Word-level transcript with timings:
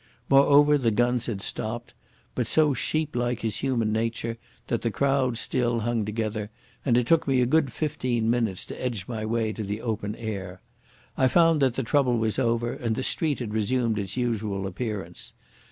Moreover 0.31 0.79
the 0.79 0.89
guns 0.89 1.27
had 1.27 1.43
stopped, 1.43 1.93
but 2.33 2.47
so 2.47 2.73
sheeplike 2.73 3.45
is 3.45 3.57
human 3.57 3.91
nature 3.93 4.39
that 4.65 4.81
the 4.81 4.89
crowd 4.89 5.37
still 5.37 5.81
hung 5.81 6.05
together, 6.05 6.49
and 6.83 6.97
it 6.97 7.05
took 7.05 7.27
me 7.27 7.39
a 7.39 7.45
good 7.45 7.71
fifteen 7.71 8.27
minutes 8.27 8.65
to 8.65 8.81
edge 8.83 9.07
my 9.07 9.23
way 9.23 9.53
to 9.53 9.61
the 9.61 9.79
open 9.79 10.15
air. 10.15 10.59
I 11.15 11.27
found 11.27 11.61
that 11.61 11.75
the 11.75 11.83
trouble 11.83 12.17
was 12.17 12.39
over, 12.39 12.73
and 12.73 12.95
the 12.95 13.03
street 13.03 13.37
had 13.37 13.53
resumed 13.53 13.99
its 13.99 14.17
usual 14.17 14.65
appearance. 14.65 15.33